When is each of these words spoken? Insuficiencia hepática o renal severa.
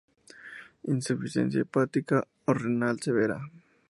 Insuficiencia 0.93 1.61
hepática 1.61 2.27
o 2.45 2.55
renal 2.55 2.99
severa. 2.99 3.39